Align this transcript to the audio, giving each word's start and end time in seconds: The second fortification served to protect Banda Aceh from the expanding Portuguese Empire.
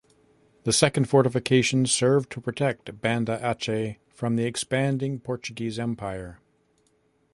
The 0.63 0.73
second 0.73 1.07
fortification 1.09 1.85
served 1.85 2.31
to 2.31 2.41
protect 2.41 2.99
Banda 3.01 3.37
Aceh 3.37 3.97
from 4.09 4.35
the 4.35 4.45
expanding 4.45 5.19
Portuguese 5.19 5.77
Empire. 5.77 6.39